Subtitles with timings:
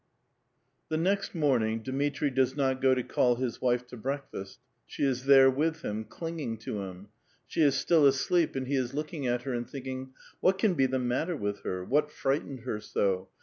[0.89, 5.25] The next morning, Dmitri does not go to call his wife to breakfast; she is
[5.27, 7.05] there with him, clinging to liim.
[7.45, 10.09] She is still asleep, and be is looking at her, and tiiinking, ^^
[10.39, 11.85] What can be the matter with her?
[11.85, 13.29] what frightened her so?